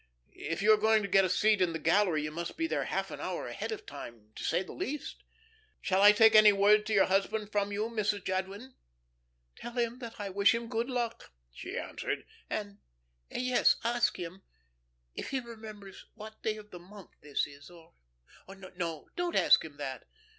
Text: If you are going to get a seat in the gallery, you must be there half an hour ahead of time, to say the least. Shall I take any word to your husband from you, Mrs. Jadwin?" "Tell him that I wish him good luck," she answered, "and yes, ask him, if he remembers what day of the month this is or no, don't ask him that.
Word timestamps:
If 0.33 0.63
you 0.63 0.73
are 0.73 0.77
going 0.81 1.03
to 1.03 1.07
get 1.07 1.25
a 1.25 1.29
seat 1.29 1.61
in 1.61 1.73
the 1.73 1.77
gallery, 1.77 2.23
you 2.23 2.31
must 2.31 2.57
be 2.57 2.65
there 2.65 2.85
half 2.85 3.11
an 3.11 3.19
hour 3.19 3.45
ahead 3.47 3.71
of 3.71 3.85
time, 3.85 4.31
to 4.33 4.43
say 4.43 4.63
the 4.63 4.71
least. 4.73 5.23
Shall 5.79 6.01
I 6.01 6.11
take 6.11 6.33
any 6.33 6.51
word 6.51 6.87
to 6.87 6.93
your 6.95 7.05
husband 7.05 7.51
from 7.51 7.71
you, 7.71 7.83
Mrs. 7.87 8.25
Jadwin?" 8.25 8.73
"Tell 9.55 9.73
him 9.73 9.99
that 9.99 10.19
I 10.19 10.29
wish 10.31 10.55
him 10.55 10.69
good 10.69 10.89
luck," 10.89 11.31
she 11.53 11.77
answered, 11.77 12.25
"and 12.49 12.79
yes, 13.29 13.75
ask 13.83 14.17
him, 14.17 14.41
if 15.13 15.29
he 15.29 15.39
remembers 15.39 16.07
what 16.15 16.41
day 16.41 16.57
of 16.57 16.71
the 16.71 16.79
month 16.79 17.11
this 17.21 17.45
is 17.45 17.69
or 17.69 17.93
no, 18.47 19.07
don't 19.15 19.35
ask 19.35 19.63
him 19.63 19.77
that. 19.77 20.07